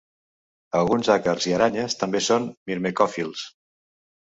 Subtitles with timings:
[0.79, 3.47] Alguns àcars i aranyes també són mirmecòfils.